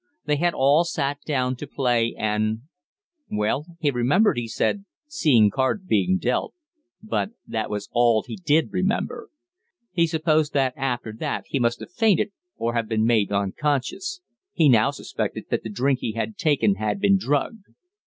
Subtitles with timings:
[0.25, 2.61] They had all sat down to play, and
[3.29, 6.55] Well, he remembered, he said, seeing cards being dealt
[7.03, 9.29] but that was all he did remember.
[9.91, 14.21] He supposed that after that he must have fainted, or been made unconscious;
[14.53, 17.65] he now suspected that the drink he had taken had been drugged.